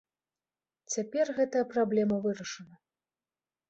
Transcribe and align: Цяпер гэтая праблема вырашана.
Цяпер 0.95 1.33
гэтая 1.41 1.65
праблема 1.77 2.15
вырашана. 2.29 2.75